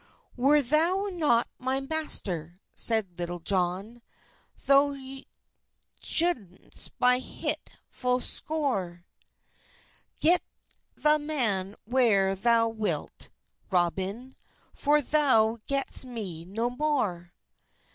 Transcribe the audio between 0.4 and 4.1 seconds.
thou not my maister," seid Litulle Johne,